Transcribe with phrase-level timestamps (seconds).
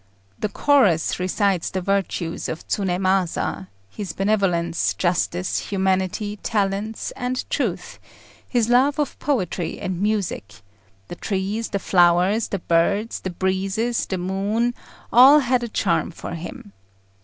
[0.39, 7.99] The chorus recites the virtues of Tsunémasa his benevolence, justice, humanity, talents, and truth;
[8.47, 10.61] his love of poetry and music;
[11.07, 14.73] the trees, the flowers, the birds, the breezes, the moon
[15.13, 16.73] all had a charm for him.